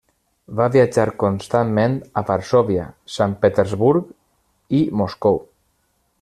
[0.59, 4.09] Va viatjar constantment a Varsòvia, Sant Petersburg
[4.79, 5.41] i Moscou.